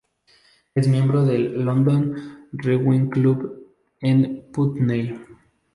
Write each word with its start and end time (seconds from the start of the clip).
Es 0.73 0.87
miembro 0.87 1.25
del 1.25 1.63
London 1.63 2.47
Rowing 2.53 3.11
Club 3.11 3.67
en 4.01 4.45
Putney. 4.51 5.13